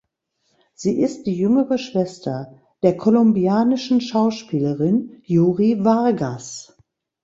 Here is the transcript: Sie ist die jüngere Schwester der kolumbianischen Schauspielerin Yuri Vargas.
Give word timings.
Sie 0.73 0.99
ist 0.99 1.27
die 1.27 1.35
jüngere 1.35 1.77
Schwester 1.77 2.55
der 2.81 2.97
kolumbianischen 2.97 4.01
Schauspielerin 4.01 5.21
Yuri 5.25 5.85
Vargas. 5.85 6.75